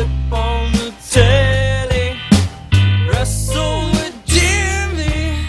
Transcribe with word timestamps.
flip 0.00 0.32
on 0.32 0.72
the 0.72 0.94
telly, 1.10 2.16
wrestle 3.08 3.90
with 3.92 4.14
Jimmy. 4.24 5.44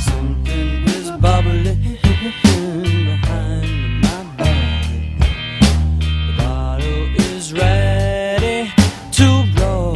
Something 0.00 0.88
is 0.88 1.10
bubbling 1.12 1.98
behind 2.42 4.00
my 4.00 4.24
back. 4.36 4.90
The 6.00 6.34
bottle 6.36 7.14
is 7.16 7.52
ready 7.52 8.72
to 9.12 9.44
blow. 9.54 9.94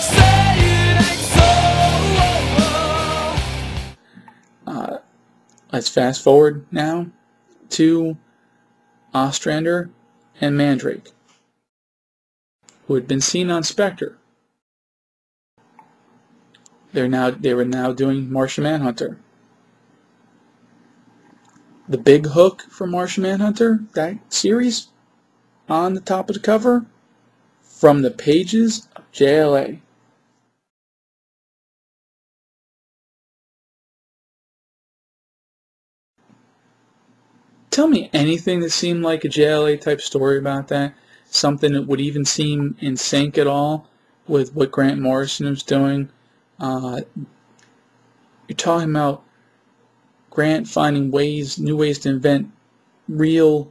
Say 0.00 0.58
it 0.58 1.06
ain't 1.06 1.20
so. 1.34 1.50
Let's 5.72 5.88
fast 5.88 6.24
forward 6.24 6.66
now 6.72 7.06
to 7.70 8.16
Ostrander 9.14 9.90
and 10.40 10.56
Mandrake, 10.56 11.10
who 12.86 12.94
had 12.94 13.08
been 13.08 13.20
seen 13.20 13.50
on 13.50 13.62
Spectre. 13.62 14.16
They're 16.92 17.08
now 17.08 17.30
they 17.30 17.54
were 17.54 17.64
now 17.64 17.92
doing 17.92 18.32
Martian 18.32 18.64
Manhunter. 18.64 19.18
The 21.88 21.98
big 21.98 22.26
hook 22.26 22.62
for 22.68 22.86
Martian 22.86 23.22
Manhunter, 23.22 23.80
that 23.94 24.32
series, 24.32 24.88
on 25.68 25.94
the 25.94 26.00
top 26.00 26.30
of 26.30 26.34
the 26.34 26.40
cover, 26.40 26.86
from 27.62 28.02
the 28.02 28.10
pages 28.10 28.88
of 28.96 29.10
JLA. 29.12 29.80
Tell 37.70 37.86
me 37.86 38.10
anything 38.12 38.60
that 38.60 38.70
seemed 38.70 39.02
like 39.04 39.24
a 39.24 39.28
JLA 39.28 39.80
type 39.80 40.00
story 40.00 40.38
about 40.38 40.68
that. 40.68 40.92
Something 41.26 41.72
that 41.74 41.86
would 41.86 42.00
even 42.00 42.24
seem 42.24 42.76
in 42.80 42.96
sync 42.96 43.38
at 43.38 43.46
all 43.46 43.88
with 44.26 44.54
what 44.54 44.72
Grant 44.72 45.00
Morrison 45.00 45.48
was 45.48 45.62
doing. 45.62 46.08
Uh, 46.58 47.02
you're 48.48 48.56
talking 48.56 48.90
about 48.90 49.22
Grant 50.30 50.66
finding 50.66 51.12
ways, 51.12 51.60
new 51.60 51.76
ways 51.76 52.00
to 52.00 52.08
invent 52.08 52.50
real 53.08 53.70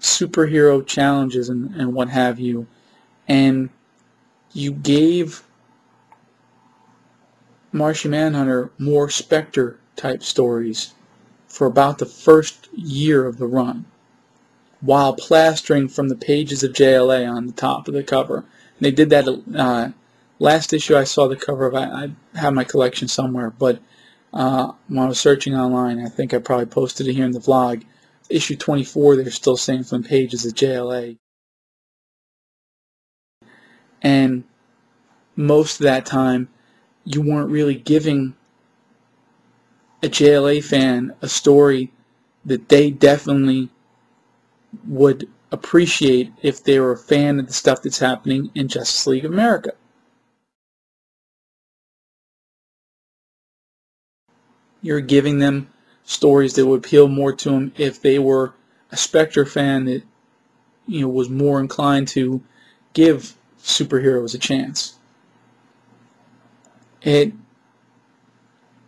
superhero 0.00 0.84
challenges 0.84 1.48
and, 1.48 1.74
and 1.76 1.94
what 1.94 2.08
have 2.08 2.40
you. 2.40 2.66
And 3.28 3.70
you 4.52 4.72
gave 4.72 5.44
Martian 7.70 8.10
Manhunter 8.10 8.72
more 8.76 9.08
Spectre 9.08 9.78
type 9.94 10.24
stories 10.24 10.94
for 11.52 11.66
about 11.66 11.98
the 11.98 12.06
first 12.06 12.70
year 12.72 13.26
of 13.26 13.36
the 13.36 13.46
run, 13.46 13.84
while 14.80 15.12
plastering 15.12 15.86
from 15.86 16.08
the 16.08 16.16
pages 16.16 16.64
of 16.64 16.72
JLA 16.72 17.30
on 17.30 17.46
the 17.46 17.52
top 17.52 17.86
of 17.86 17.92
the 17.92 18.02
cover. 18.02 18.38
And 18.38 18.46
they 18.80 18.90
did 18.90 19.10
that 19.10 19.28
uh, 19.54 19.90
last 20.38 20.72
issue. 20.72 20.96
I 20.96 21.04
saw 21.04 21.28
the 21.28 21.36
cover 21.36 21.66
of. 21.66 21.74
I, 21.74 21.84
I 21.84 22.38
have 22.38 22.54
my 22.54 22.64
collection 22.64 23.06
somewhere, 23.06 23.50
but 23.50 23.80
uh, 24.32 24.72
when 24.88 25.00
I 25.00 25.08
was 25.08 25.20
searching 25.20 25.54
online, 25.54 26.00
I 26.00 26.08
think 26.08 26.32
I 26.32 26.38
probably 26.38 26.64
posted 26.64 27.06
it 27.06 27.12
here 27.12 27.26
in 27.26 27.32
the 27.32 27.38
vlog. 27.38 27.84
Issue 28.30 28.56
24, 28.56 29.16
they're 29.16 29.30
still 29.30 29.58
saying 29.58 29.84
from 29.84 30.04
pages 30.04 30.46
of 30.46 30.54
JLA. 30.54 31.18
And 34.00 34.44
most 35.36 35.80
of 35.80 35.84
that 35.84 36.06
time, 36.06 36.48
you 37.04 37.20
weren't 37.20 37.50
really 37.50 37.74
giving 37.74 38.36
a 40.02 40.08
JLA 40.08 40.60
fan 40.60 41.14
a 41.22 41.28
story 41.28 41.92
that 42.44 42.68
they 42.68 42.90
definitely 42.90 43.70
would 44.86 45.28
appreciate 45.50 46.32
if 46.42 46.64
they 46.64 46.80
were 46.80 46.92
a 46.92 46.96
fan 46.98 47.38
of 47.38 47.46
the 47.46 47.52
stuff 47.52 47.82
that's 47.82 47.98
happening 47.98 48.50
in 48.54 48.68
Justice 48.68 49.06
League 49.06 49.24
of 49.24 49.32
America. 49.32 49.72
You're 54.80 55.00
giving 55.00 55.38
them 55.38 55.68
stories 56.04 56.54
that 56.54 56.66
would 56.66 56.84
appeal 56.84 57.06
more 57.06 57.32
to 57.32 57.50
them 57.50 57.72
if 57.76 58.00
they 58.02 58.18
were 58.18 58.54
a 58.90 58.96
Spectre 58.96 59.46
fan 59.46 59.84
that 59.84 60.02
you 60.86 61.02
know 61.02 61.08
was 61.08 61.28
more 61.30 61.60
inclined 61.60 62.08
to 62.08 62.42
give 62.92 63.36
superheroes 63.62 64.34
a 64.34 64.38
chance. 64.38 64.98
It 67.02 67.32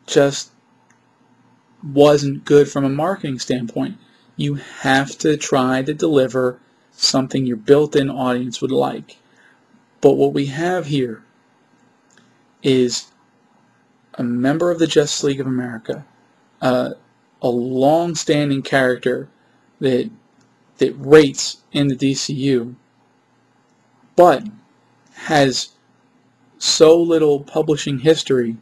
just 0.06 0.50
wasn't 1.84 2.44
good 2.44 2.68
from 2.68 2.84
a 2.84 2.88
marketing 2.88 3.38
standpoint. 3.38 3.98
You 4.36 4.54
have 4.54 5.16
to 5.18 5.36
try 5.36 5.82
to 5.82 5.94
deliver 5.94 6.58
something 6.92 7.46
your 7.46 7.56
built-in 7.56 8.10
audience 8.10 8.60
would 8.60 8.72
like. 8.72 9.18
But 10.00 10.14
what 10.14 10.32
we 10.32 10.46
have 10.46 10.86
here 10.86 11.22
is 12.62 13.06
a 14.14 14.22
member 14.22 14.70
of 14.70 14.78
the 14.78 14.86
Justice 14.86 15.24
League 15.24 15.40
of 15.40 15.46
America, 15.46 16.04
uh, 16.60 16.90
a 17.42 17.48
long-standing 17.48 18.62
character 18.62 19.28
that 19.80 20.10
that 20.78 20.92
rates 20.98 21.58
in 21.72 21.86
the 21.86 21.94
DCU, 21.94 22.74
but 24.16 24.42
has 25.12 25.70
so 26.58 27.00
little 27.00 27.40
publishing 27.40 28.00
history, 28.00 28.56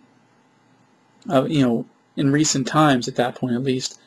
uh, 1.31 1.44
you 1.44 1.62
know, 1.62 1.87
in 2.17 2.33
recent 2.33 2.67
times 2.67 3.09
at 3.09 3.17
that 3.17 3.34
point 3.34 3.55
at 3.55 3.62
least, 3.62 3.99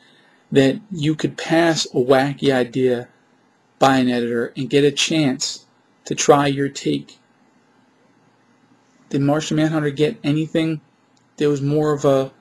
that 0.52 0.80
you 0.90 1.14
could 1.14 1.36
pass 1.36 1.86
a 1.86 1.98
wacky 1.98 2.52
idea 2.52 3.08
by 3.78 3.98
an 3.98 4.08
editor 4.08 4.52
and 4.56 4.70
get 4.70 4.84
a 4.84 4.90
chance 4.90 5.66
to 6.04 6.14
try 6.14 6.46
your 6.46 6.68
take. 6.68 7.18
Did 9.08 9.20
Martian 9.20 9.56
Manhunter 9.56 9.90
get 9.90 10.18
anything 10.24 10.80
that 11.36 11.48
was 11.48 11.60
more 11.62 11.92
of 11.92 12.04
a 12.04 12.32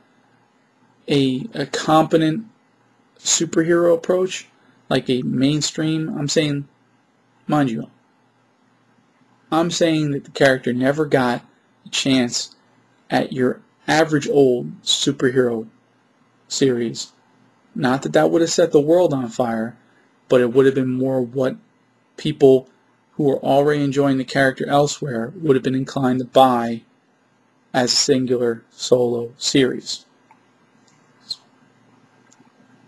a, 1.08 1.48
a 1.54 1.68
competent 1.68 2.46
superhero 3.20 3.94
approach, 3.94 4.48
like 4.90 5.10
a 5.10 5.22
mainstream? 5.22 6.10
I'm 6.18 6.28
saying, 6.28 6.68
mind 7.48 7.70
you, 7.70 7.90
I'm 9.52 9.70
saying 9.70 10.12
that 10.12 10.24
the 10.24 10.32
character 10.32 10.74
never 10.74 11.06
got 11.06 11.44
a 11.86 11.90
chance 11.90 12.56
at 13.10 13.34
your 13.34 13.62
average 13.88 14.28
old 14.28 14.82
superhero 14.82 15.68
series. 16.48 17.12
Not 17.74 18.02
that 18.04 18.14
that 18.14 18.32
would 18.32 18.42
have 18.42 18.50
set 18.50 18.72
the 18.72 18.80
world 18.80 19.14
on 19.14 19.28
fire, 19.30 19.78
but 20.30 20.42
it 20.42 20.54
would 20.54 20.66
have 20.66 20.76
been 20.76 20.92
more 20.92 21.22
what 21.22 21.58
people 22.18 22.70
who 23.14 23.24
were 23.24 23.40
already 23.40 23.84
enjoying 23.84 24.18
the 24.18 24.24
character 24.24 24.68
elsewhere 24.68 25.34
would 25.36 25.56
have 25.56 25.64
been 25.64 25.76
inclined 25.76 26.20
to 26.20 26.26
buy 26.26 26.82
as 27.74 27.92
a 27.92 27.96
singular 27.96 28.64
solo 28.72 29.34
series. 29.38 30.06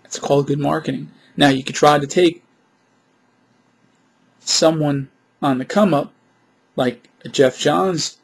It's 0.06 0.20
called 0.20 0.48
good 0.48 0.60
marketing. 0.60 1.12
Now 1.36 1.50
you 1.50 1.64
could 1.64 1.76
try 1.76 2.00
to 2.00 2.08
take 2.08 2.44
someone 4.40 5.10
on 5.42 5.58
the 5.58 5.66
come 5.66 5.94
up, 5.94 6.14
like 6.76 7.10
Geoff 7.30 7.60
Johns 7.60 8.18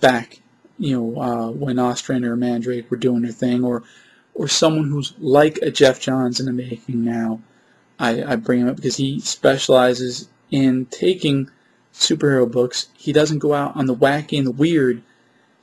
back, 0.00 0.41
you 0.82 1.00
know, 1.00 1.22
uh, 1.22 1.50
when 1.52 1.78
Ostrander 1.78 2.32
or 2.32 2.36
Mandrake 2.36 2.90
were 2.90 2.96
doing 2.96 3.22
their 3.22 3.30
thing, 3.30 3.64
or 3.64 3.84
or 4.34 4.48
someone 4.48 4.90
who's 4.90 5.14
like 5.18 5.58
a 5.58 5.70
Geoff 5.70 6.00
Johns 6.00 6.40
in 6.40 6.46
the 6.46 6.52
making 6.52 7.04
now. 7.04 7.40
I, 8.00 8.32
I 8.32 8.36
bring 8.36 8.60
him 8.60 8.68
up 8.68 8.76
because 8.76 8.96
he 8.96 9.20
specializes 9.20 10.28
in 10.50 10.86
taking 10.86 11.48
superhero 11.94 12.50
books. 12.50 12.88
He 12.96 13.12
doesn't 13.12 13.38
go 13.38 13.54
out 13.54 13.76
on 13.76 13.86
the 13.86 13.94
wacky 13.94 14.38
and 14.38 14.46
the 14.46 14.50
weird. 14.50 15.02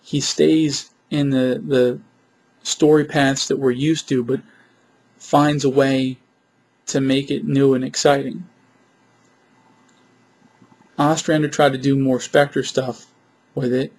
He 0.02 0.22
stays 0.22 0.92
in 1.10 1.32
the 1.32 1.62
the 1.66 2.00
story 2.64 3.04
paths 3.04 3.50
that 3.50 3.60
we're 3.60 3.72
used 3.72 4.08
to, 4.08 4.24
but 4.24 4.40
finds 5.18 5.66
a 5.66 5.70
way 5.70 6.18
to 6.86 7.02
make 7.02 7.30
it 7.30 7.44
new 7.44 7.74
and 7.74 7.84
exciting. 7.84 8.48
Ostrander 10.98 11.50
tried 11.50 11.74
to 11.74 11.78
do 11.78 11.98
more 11.98 12.22
Spectre 12.22 12.64
stuff 12.64 13.08
with 13.54 13.74
it. 13.74 13.92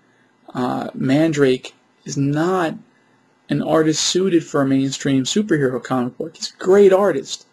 Uh, 0.53 0.91
Mandrake 0.95 1.75
is 2.05 2.17
not 2.17 2.75
an 3.49 3.63
artist 3.63 4.05
suited 4.05 4.45
for 4.45 4.63
a 4.63 4.67
mainstream 4.67 5.25
superhero 5.25 5.83
comic 5.83 6.17
book. 6.19 6.37
He's 6.37 6.53
a 6.53 6.63
great 6.63 6.93
artist. 6.93 7.47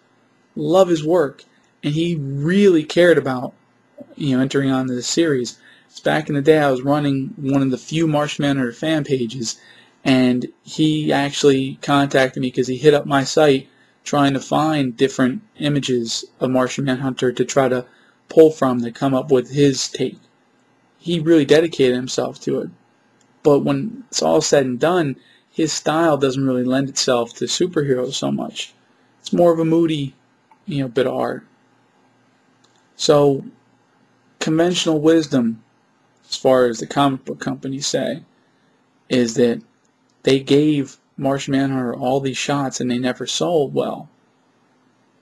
Love 0.55 0.89
his 0.89 1.05
work. 1.05 1.43
And 1.83 1.93
he 1.93 2.15
really 2.15 2.83
cared 2.83 3.17
about, 3.17 3.53
you 4.15 4.35
know, 4.35 4.41
entering 4.41 4.71
on 4.71 4.87
the 4.87 5.01
series. 5.03 5.59
It's 5.89 5.99
back 5.99 6.29
in 6.29 6.35
the 6.35 6.41
day 6.41 6.59
I 6.59 6.71
was 6.71 6.81
running 6.81 7.33
one 7.37 7.61
of 7.61 7.71
the 7.71 7.77
few 7.77 8.07
Manhunter 8.07 8.71
fan 8.71 9.03
pages 9.03 9.57
and 10.03 10.47
he 10.63 11.11
actually 11.11 11.77
contacted 11.81 12.41
me 12.41 12.47
because 12.47 12.67
he 12.67 12.77
hit 12.77 12.93
up 12.93 13.05
my 13.05 13.23
site 13.23 13.67
trying 14.03 14.33
to 14.33 14.39
find 14.39 14.95
different 14.95 15.41
images 15.59 16.23
of 16.39 16.49
Martian 16.49 16.85
Manhunter 16.85 17.31
to 17.33 17.43
try 17.43 17.67
to 17.67 17.85
pull 18.29 18.51
from 18.51 18.81
to 18.81 18.91
come 18.91 19.13
up 19.13 19.31
with 19.31 19.51
his 19.51 19.89
take. 19.89 20.17
He 20.97 21.19
really 21.19 21.45
dedicated 21.45 21.95
himself 21.95 22.39
to 22.41 22.61
it. 22.61 22.69
But 23.47 23.59
when 23.59 24.03
it's 24.09 24.21
all 24.21 24.41
said 24.41 24.65
and 24.65 24.77
done, 24.77 25.15
his 25.49 25.71
style 25.71 26.17
doesn't 26.17 26.45
really 26.45 26.65
lend 26.65 26.89
itself 26.89 27.33
to 27.35 27.45
superheroes 27.45 28.15
so 28.15 28.29
much. 28.29 28.73
It's 29.21 29.31
more 29.31 29.53
of 29.53 29.59
a 29.59 29.63
moody 29.63 30.13
you 30.65 30.81
know, 30.81 30.89
bit 30.89 31.07
of 31.07 31.13
art. 31.13 31.47
So, 32.97 33.45
conventional 34.39 34.99
wisdom, 34.99 35.63
as 36.29 36.35
far 36.35 36.65
as 36.65 36.79
the 36.79 36.87
comic 36.87 37.23
book 37.23 37.39
companies 37.39 37.87
say, 37.87 38.23
is 39.07 39.35
that 39.35 39.61
they 40.23 40.41
gave 40.41 40.97
Martian 41.15 41.53
Manhunter 41.53 41.95
all 41.95 42.19
these 42.19 42.35
shots 42.35 42.81
and 42.81 42.91
they 42.91 42.97
never 42.97 43.25
sold 43.25 43.73
well. 43.73 44.09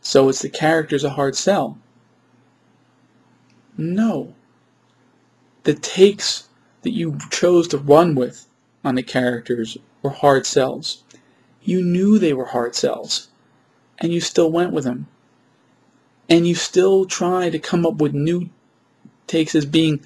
So 0.01 0.29
it's 0.29 0.41
the 0.41 0.49
character's 0.49 1.03
a 1.03 1.11
hard 1.11 1.35
sell. 1.35 1.77
No. 3.77 4.33
The 5.61 5.75
takes 5.75 6.49
that 6.85 6.93
you 6.93 7.17
chose 7.31 7.67
to 7.67 7.79
run 7.79 8.13
with 8.13 8.45
on 8.83 8.93
the 8.93 9.01
characters 9.01 9.75
were 10.03 10.11
hard 10.11 10.45
sells. 10.45 11.03
You 11.63 11.83
knew 11.83 12.19
they 12.19 12.31
were 12.31 12.45
hard 12.45 12.75
sells, 12.75 13.29
and 13.97 14.13
you 14.13 14.21
still 14.21 14.51
went 14.51 14.71
with 14.71 14.83
them. 14.83 15.07
And 16.29 16.47
you 16.47 16.53
still 16.53 17.05
try 17.05 17.49
to 17.49 17.57
come 17.57 17.87
up 17.87 17.95
with 17.95 18.13
new 18.13 18.51
takes 19.25 19.55
as 19.55 19.65
being 19.65 20.05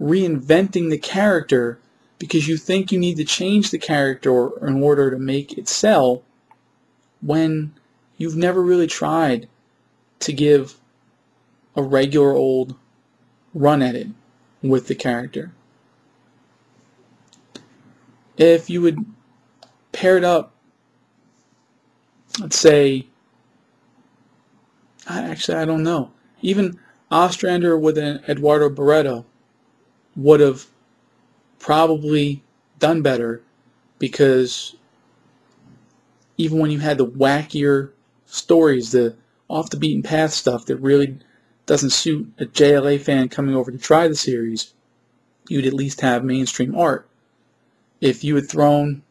reinventing 0.00 0.90
the 0.90 0.98
character 0.98 1.78
because 2.18 2.48
you 2.48 2.56
think 2.56 2.90
you 2.90 2.98
need 2.98 3.16
to 3.18 3.24
change 3.24 3.70
the 3.70 3.78
character 3.78 4.50
in 4.66 4.82
order 4.82 5.08
to 5.08 5.18
make 5.18 5.56
it 5.56 5.68
sell 5.68 6.24
when 7.20 7.74
you've 8.16 8.36
never 8.36 8.60
really 8.60 8.88
tried 8.88 9.48
to 10.18 10.32
give 10.32 10.80
a 11.76 11.82
regular 11.82 12.32
old 12.32 12.74
run 13.54 13.82
at 13.82 13.94
it 13.94 14.08
with 14.62 14.88
the 14.88 14.96
character. 14.96 15.52
If 18.36 18.70
you 18.70 18.80
would 18.82 19.04
pair 19.92 20.16
it 20.16 20.24
up, 20.24 20.54
let's 22.40 22.58
say, 22.58 23.06
I, 25.08 25.22
actually, 25.22 25.58
I 25.58 25.64
don't 25.64 25.82
know. 25.82 26.12
Even 26.40 26.78
Ostrander 27.10 27.78
with 27.78 27.98
an 27.98 28.22
Eduardo 28.28 28.70
Barreto 28.70 29.26
would 30.16 30.40
have 30.40 30.66
probably 31.58 32.42
done 32.78 33.02
better 33.02 33.42
because 33.98 34.74
even 36.36 36.58
when 36.58 36.70
you 36.70 36.80
had 36.80 36.98
the 36.98 37.06
wackier 37.06 37.90
stories, 38.26 38.92
the 38.92 39.14
off 39.48 39.70
the 39.70 39.76
beaten 39.76 40.02
path 40.02 40.32
stuff 40.32 40.66
that 40.66 40.76
really 40.76 41.18
doesn't 41.66 41.90
suit 41.90 42.32
a 42.38 42.46
JLA 42.46 43.00
fan 43.00 43.28
coming 43.28 43.54
over 43.54 43.70
to 43.70 43.78
try 43.78 44.08
the 44.08 44.16
series, 44.16 44.72
you'd 45.48 45.66
at 45.66 45.74
least 45.74 46.00
have 46.00 46.24
mainstream 46.24 46.74
art. 46.74 47.08
If 48.02 48.24
you 48.24 48.34
had 48.34 48.50
thrown, 48.50 49.02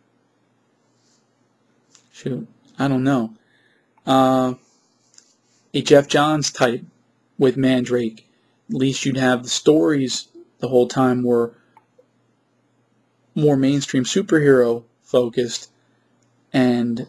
shoot, 2.12 2.46
I 2.78 2.90
don't 2.90 3.06
know, 3.06 3.34
uh, 4.06 4.56
a 5.74 5.82
Geoff 5.82 6.10
Johns 6.10 6.52
type 6.52 6.84
with 7.38 7.56
Mandrake, 7.56 8.28
at 8.70 8.76
least 8.76 9.06
you'd 9.06 9.16
have 9.16 9.44
the 9.44 9.50
stories 9.50 10.28
the 10.60 10.68
whole 10.68 10.90
time 10.90 11.24
were 11.24 11.56
more 13.34 13.56
mainstream 13.56 14.04
superhero 14.04 14.84
focused 15.04 15.72
and 16.52 17.08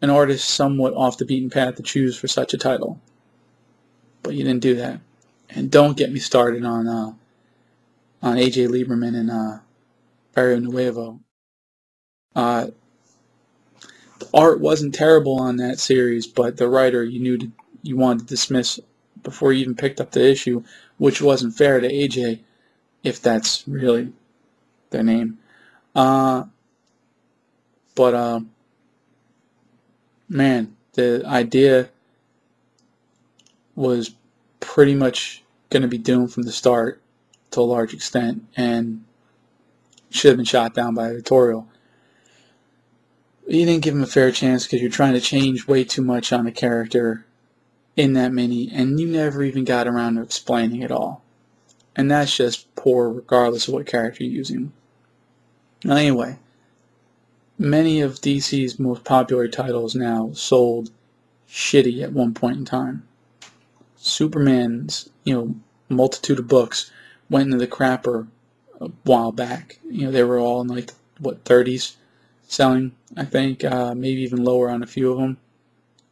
an 0.00 0.08
artist 0.08 0.48
somewhat 0.48 0.94
off 0.94 1.18
the 1.18 1.24
beaten 1.24 1.50
path 1.50 1.74
to 1.74 1.82
choose 1.82 2.16
for 2.16 2.28
such 2.28 2.54
a 2.54 2.58
title. 2.58 3.00
But 4.22 4.34
you 4.34 4.44
didn't 4.44 4.62
do 4.62 4.76
that. 4.76 5.00
And 5.50 5.68
don't 5.68 5.96
get 5.96 6.12
me 6.12 6.20
started 6.20 6.64
on 6.64 6.86
uh, 6.86 7.14
on 8.22 8.36
AJ 8.36 8.68
Lieberman 8.68 9.16
and 9.16 9.30
uh, 9.32 9.58
Barrionuevo. 10.34 11.20
Uh, 12.34 12.68
the 14.18 14.28
art 14.32 14.60
wasn't 14.60 14.94
terrible 14.94 15.38
on 15.38 15.56
that 15.56 15.78
series, 15.78 16.26
but 16.26 16.56
the 16.56 16.68
writer 16.68 17.04
you 17.04 17.20
knew 17.20 17.38
to, 17.38 17.52
you 17.82 17.96
wanted 17.96 18.20
to 18.20 18.26
dismiss 18.26 18.78
before 19.22 19.52
you 19.52 19.60
even 19.60 19.74
picked 19.74 20.00
up 20.00 20.12
the 20.12 20.24
issue, 20.24 20.62
which 20.98 21.20
wasn't 21.20 21.54
fair 21.54 21.80
to 21.80 21.88
AJ, 21.88 22.40
if 23.02 23.20
that's 23.20 23.66
really 23.66 24.12
their 24.90 25.02
name. 25.02 25.38
Uh, 25.94 26.44
but 27.94 28.14
uh, 28.14 28.40
man, 30.28 30.76
the 30.94 31.22
idea 31.26 31.90
was 33.74 34.14
pretty 34.60 34.94
much 34.94 35.42
going 35.70 35.82
to 35.82 35.88
be 35.88 35.98
doomed 35.98 36.32
from 36.32 36.44
the 36.44 36.52
start 36.52 37.00
to 37.50 37.60
a 37.60 37.62
large 37.62 37.92
extent 37.94 38.44
and 38.56 39.04
should 40.14 40.30
have 40.30 40.36
been 40.36 40.44
shot 40.44 40.74
down 40.74 40.94
by 40.94 41.08
editorial. 41.08 41.68
You 43.46 43.66
didn't 43.66 43.82
give 43.82 43.94
him 43.94 44.02
a 44.02 44.06
fair 44.06 44.30
chance 44.30 44.64
because 44.64 44.80
you're 44.80 44.90
trying 44.90 45.14
to 45.14 45.20
change 45.20 45.66
way 45.66 45.84
too 45.84 46.02
much 46.02 46.32
on 46.32 46.44
the 46.44 46.52
character 46.52 47.26
in 47.96 48.12
that 48.14 48.32
mini, 48.32 48.70
and 48.72 48.98
you 48.98 49.08
never 49.08 49.42
even 49.42 49.64
got 49.64 49.88
around 49.88 50.16
to 50.16 50.22
explaining 50.22 50.82
it 50.82 50.90
all. 50.90 51.22
And 51.94 52.10
that's 52.10 52.36
just 52.36 52.74
poor 52.74 53.10
regardless 53.10 53.68
of 53.68 53.74
what 53.74 53.86
character 53.86 54.24
you're 54.24 54.32
using. 54.32 54.72
Now, 55.84 55.96
Anyway, 55.96 56.38
many 57.58 58.00
of 58.00 58.20
DC's 58.20 58.78
most 58.78 59.04
popular 59.04 59.48
titles 59.48 59.94
now 59.94 60.30
sold 60.32 60.90
shitty 61.48 62.02
at 62.02 62.12
one 62.12 62.34
point 62.34 62.56
in 62.56 62.64
time. 62.64 63.06
Superman's, 63.96 65.10
you 65.24 65.34
know, 65.34 65.54
multitude 65.88 66.38
of 66.38 66.48
books 66.48 66.90
went 67.28 67.46
into 67.46 67.58
the 67.58 67.66
crapper 67.66 68.26
a 68.82 68.90
while 69.04 69.32
back. 69.32 69.78
You 69.88 70.06
know, 70.06 70.10
they 70.10 70.24
were 70.24 70.38
all 70.38 70.60
in 70.60 70.68
like, 70.68 70.90
what, 71.18 71.44
30s 71.44 71.96
selling, 72.42 72.92
I 73.16 73.24
think, 73.24 73.64
uh, 73.64 73.94
maybe 73.94 74.20
even 74.22 74.44
lower 74.44 74.70
on 74.70 74.82
a 74.82 74.86
few 74.86 75.10
of 75.10 75.18
them. 75.18 75.38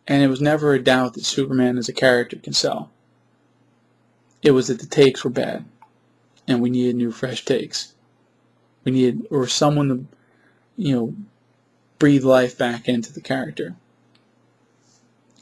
And 0.07 0.23
it 0.23 0.29
was 0.29 0.41
never 0.41 0.73
a 0.73 0.83
doubt 0.83 1.15
that 1.15 1.25
Superman 1.25 1.79
as 1.79 1.89
a 1.89 1.93
character 1.93 2.37
can 2.37 2.53
sell. 2.53 2.91
It 4.43 4.53
was 4.53 4.69
that 4.69 4.81
the 4.81 4.87
takes 4.87 5.23
were 5.23 5.31
bad, 5.31 5.65
and 6.49 6.61
we 6.61 6.71
needed 6.71 6.97
new, 6.97 7.13
fresh 7.13 7.45
takes. 7.45 7.93
We 8.85 8.93
needed, 8.93 9.27
or 9.31 9.47
someone 9.47 9.89
to, 9.89 10.07
you 10.77 10.95
know, 10.95 11.15
breathe 11.99 12.25
life 12.25 12.57
back 12.57 12.89
into 12.89 13.13
the 13.13 13.21
character. 13.21 13.77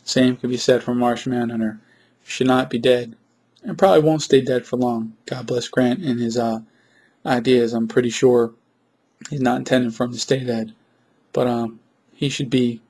Same 0.03 0.37
could 0.37 0.51
be 0.51 0.57
said 0.57 0.83
for 0.83 0.95
Martian 0.95 1.33
Manhunter. 1.33 1.79
Should 2.25 2.49
not 2.49 2.71
be 2.71 2.79
dead, 2.79 3.15
and 3.63 3.79
probably 3.79 4.01
won't 4.03 4.23
stay 4.23 4.41
dead 4.41 4.67
for 4.67 4.77
long. 4.77 5.15
God 5.27 5.47
bless 5.47 5.69
Grant 5.69 6.03
and 6.03 6.19
his 6.19 6.37
uh, 6.37 6.61
ideas. 7.29 7.73
I'm 7.73 7.89
pretty 7.89 8.11
sure 8.11 8.53
he's 9.31 9.41
not 9.41 9.59
intending 9.59 9.91
for 9.91 10.05
him 10.05 10.13
to 10.13 10.19
stay 10.19 10.43
dead, 10.45 10.75
but 11.33 11.47
um, 11.47 11.81
he 12.13 12.29
should 12.29 12.51
be 12.51 12.81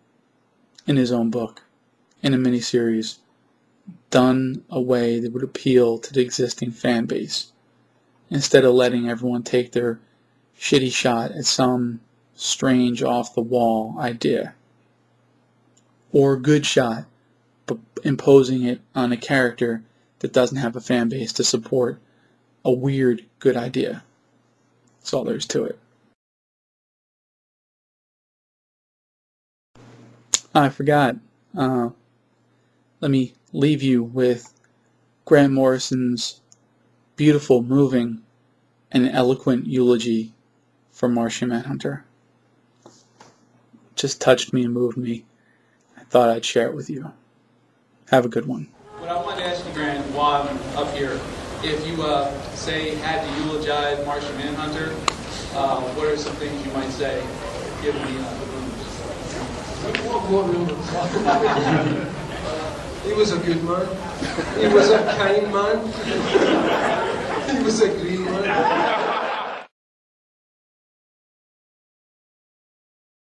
in 0.86 0.96
his 0.96 1.12
own 1.12 1.30
book, 1.30 1.62
in 2.22 2.32
a 2.32 2.38
miniseries, 2.38 3.18
done 4.10 4.64
a 4.70 4.80
way 4.80 5.20
that 5.20 5.32
would 5.32 5.42
appeal 5.42 5.98
to 5.98 6.12
the 6.12 6.20
existing 6.20 6.70
fan 6.70 7.04
base, 7.04 7.52
instead 8.30 8.64
of 8.64 8.74
letting 8.74 9.08
everyone 9.08 9.42
take 9.42 9.72
their 9.72 9.98
shitty 10.58 10.92
shot 10.92 11.30
at 11.32 11.44
some 11.44 12.00
strange 12.34 13.02
off 13.02 13.34
the 13.34 13.40
wall 13.40 13.96
idea. 13.98 14.54
Or 16.12 16.36
good 16.36 16.64
shot, 16.64 17.04
but 17.66 17.78
imposing 18.02 18.62
it 18.62 18.80
on 18.94 19.12
a 19.12 19.16
character 19.16 19.82
that 20.20 20.32
doesn't 20.32 20.56
have 20.56 20.74
a 20.74 20.80
fan 20.80 21.08
base 21.08 21.32
to 21.34 21.44
support 21.44 22.00
a 22.64 22.72
weird 22.72 23.24
good 23.38 23.56
idea. 23.56 24.04
That's 24.98 25.12
all 25.12 25.24
there 25.24 25.36
is 25.36 25.46
to 25.46 25.64
it. 25.64 25.78
I 30.54 30.68
forgot. 30.68 31.16
Uh, 31.56 31.90
let 33.00 33.10
me 33.10 33.34
leave 33.52 33.82
you 33.82 34.02
with 34.02 34.52
Grant 35.24 35.52
Morrison's 35.52 36.40
beautiful, 37.16 37.62
moving, 37.62 38.22
and 38.90 39.08
eloquent 39.08 39.66
eulogy 39.66 40.32
for 40.90 41.08
Martian 41.08 41.50
Manhunter. 41.50 42.04
Just 43.94 44.20
touched 44.20 44.52
me 44.52 44.64
and 44.64 44.72
moved 44.72 44.96
me. 44.96 45.24
I 45.96 46.04
thought 46.04 46.28
I'd 46.28 46.44
share 46.44 46.68
it 46.68 46.74
with 46.74 46.88
you. 46.88 47.12
Have 48.10 48.24
a 48.24 48.28
good 48.28 48.46
one. 48.46 48.68
What 48.98 49.10
I 49.10 49.22
wanted 49.22 49.42
to 49.42 49.46
ask 49.46 49.66
you, 49.66 49.72
Grant, 49.74 50.04
while 50.12 50.48
I'm 50.48 50.58
up 50.76 50.92
here, 50.94 51.20
if 51.62 51.86
you 51.86 52.02
uh, 52.02 52.30
say 52.54 52.94
had 52.96 53.22
to 53.26 53.42
eulogize 53.42 54.04
Martian 54.06 54.36
Manhunter, 54.36 54.90
uh, 55.54 55.80
what 55.96 56.06
are 56.08 56.16
some 56.16 56.34
things 56.36 56.64
you 56.64 56.72
might 56.72 56.90
say, 56.90 57.20
given 57.82 58.00
the, 58.02 58.20
uh, 58.22 58.34
rooms? 58.46 58.84
He 63.04 63.12
was 63.14 63.32
a 63.32 63.38
good 63.38 63.62
man. 63.64 63.86
He 64.60 64.66
was 64.68 64.90
a 64.90 64.98
kind 65.16 65.52
man. 65.52 65.78
He 67.56 67.62
was 67.64 67.80
a 67.80 67.88
green 67.88 68.24
man. 68.24 68.97